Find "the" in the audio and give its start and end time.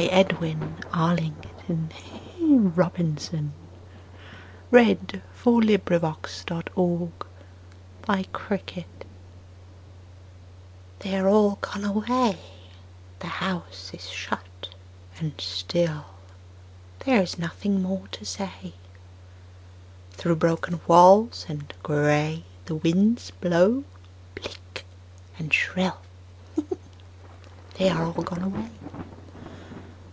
4.70-4.84, 5.66-6.62, 13.18-13.26, 22.66-22.76